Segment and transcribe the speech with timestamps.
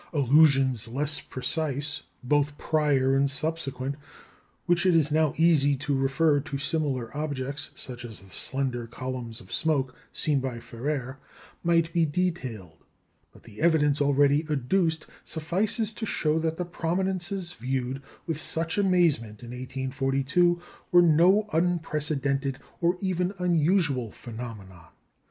[0.13, 3.97] Allusions less precise, both prior and subsequent,
[4.65, 9.39] which it is now easy to refer to similar objects (such as the "slender columns
[9.39, 11.19] of smoke" seen by Ferrer)
[11.61, 12.79] might be detailed;
[13.31, 19.43] but the evidence already adduced suffices to show that the prominences viewed with such amazement
[19.43, 20.59] in 1842
[20.91, 24.87] were no unprecedented or even unusual phenomenon.